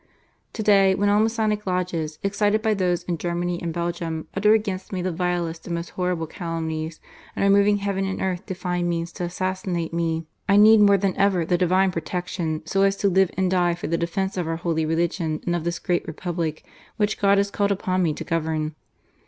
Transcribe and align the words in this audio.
"To 0.53 0.63
day, 0.63 0.95
when 0.95 1.09
all 1.09 1.19
the 1.19 1.23
Masonic 1.25 1.67
lodges, 1.67 2.17
excited 2.23 2.63
by 2.63 2.73
those 2.73 3.03
in 3.03 3.19
Germany 3.19 3.61
and 3.61 3.71
Belgium, 3.71 4.27
utter 4.35 4.55
against 4.55 4.91
me 4.91 5.03
the 5.03 5.11
vilest 5.11 5.67
and 5.67 5.75
most 5.75 5.91
horrible 5.91 6.25
calumnies, 6.25 6.99
and 7.35 7.45
are 7.45 7.55
moving 7.55 7.77
heaven 7.77 8.03
and 8.05 8.19
earth 8.19 8.47
to 8.47 8.55
find 8.55 8.89
means 8.89 9.11
to 9.11 9.25
assassinate 9.25 9.93
me, 9.93 10.25
I 10.49 10.57
need 10.57 10.79
more 10.79 10.97
than 10.97 11.15
ever 11.17 11.45
the 11.45 11.55
Divine 11.55 11.91
protection, 11.91 12.63
so 12.65 12.81
as 12.81 12.95
to 12.95 13.09
live 13.09 13.29
and 13.37 13.51
die 13.51 13.75
for 13.75 13.85
the 13.85 13.95
defence 13.95 14.37
of 14.37 14.47
our 14.47 14.57
holy 14.57 14.87
religion 14.87 15.39
and 15.45 15.55
of 15.55 15.65
this 15.65 15.77
dear 15.77 16.01
Republic 16.05 16.65
which 16.97 17.19
God 17.19 17.37
has 17.37 17.51
called 17.51 17.71
upon 17.71 18.01
me 18.01 18.11
to 18.15 18.23
govern. 18.23 18.73